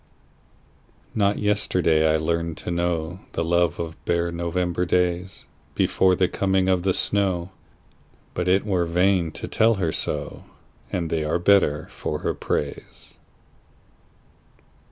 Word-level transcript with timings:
Not 1.13 1.37
yesterday 1.37 2.11
I 2.11 2.17
learned 2.17 2.57
to 2.57 2.71
knowThe 2.71 3.45
love 3.45 3.79
of 3.79 4.03
bare 4.05 4.31
November 4.31 4.83
daysBefore 4.83 6.17
the 6.17 6.27
coming 6.27 6.67
of 6.67 6.81
the 6.81 6.91
snow, 6.95 7.51
But 8.33 8.47
it 8.47 8.65
were 8.65 8.85
vain 8.87 9.31
to 9.33 9.47
tell 9.47 9.75
her 9.75 9.91
so, 9.91 10.45
And 10.91 11.11
they 11.11 11.23
are 11.23 11.37
better 11.37 11.87
for 11.91 12.17
her 12.21 12.33
praise. 12.33 13.13